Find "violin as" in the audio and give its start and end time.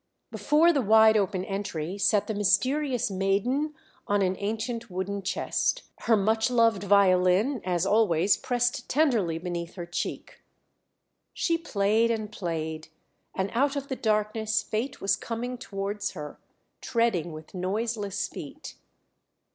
6.83-7.85